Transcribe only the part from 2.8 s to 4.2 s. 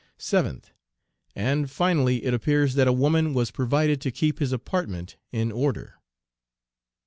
a woman was provided to